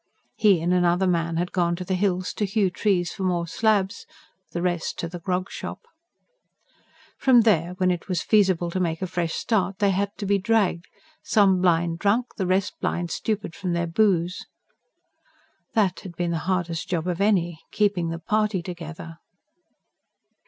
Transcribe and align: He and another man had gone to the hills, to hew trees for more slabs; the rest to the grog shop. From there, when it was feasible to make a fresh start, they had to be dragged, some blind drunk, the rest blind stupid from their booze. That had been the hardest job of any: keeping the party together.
He 0.35 0.61
and 0.61 0.73
another 0.73 1.05
man 1.05 1.37
had 1.37 1.51
gone 1.51 1.75
to 1.75 1.85
the 1.85 1.93
hills, 1.93 2.33
to 2.33 2.45
hew 2.45 2.71
trees 2.71 3.13
for 3.13 3.21
more 3.21 3.45
slabs; 3.45 4.07
the 4.51 4.59
rest 4.63 4.97
to 4.97 5.07
the 5.07 5.19
grog 5.19 5.51
shop. 5.51 5.81
From 7.19 7.41
there, 7.41 7.75
when 7.77 7.91
it 7.91 8.07
was 8.09 8.23
feasible 8.23 8.71
to 8.71 8.79
make 8.79 9.03
a 9.03 9.05
fresh 9.05 9.33
start, 9.35 9.77
they 9.77 9.91
had 9.91 10.09
to 10.17 10.25
be 10.25 10.39
dragged, 10.39 10.87
some 11.21 11.61
blind 11.61 11.99
drunk, 11.99 12.33
the 12.35 12.47
rest 12.47 12.79
blind 12.81 13.11
stupid 13.11 13.53
from 13.55 13.73
their 13.73 13.85
booze. 13.85 14.47
That 15.75 15.99
had 15.99 16.15
been 16.15 16.31
the 16.31 16.39
hardest 16.49 16.89
job 16.89 17.07
of 17.07 17.21
any: 17.21 17.59
keeping 17.69 18.09
the 18.09 18.17
party 18.17 18.63
together. 18.63 19.19